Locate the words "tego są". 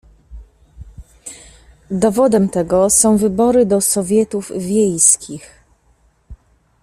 2.49-3.17